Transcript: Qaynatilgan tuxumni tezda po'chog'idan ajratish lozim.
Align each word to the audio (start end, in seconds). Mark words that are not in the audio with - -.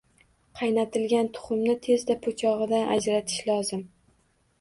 Qaynatilgan 0.59 1.27
tuxumni 1.35 1.75
tezda 1.87 2.15
po'chog'idan 2.23 2.89
ajratish 2.95 3.45
lozim. 3.51 3.85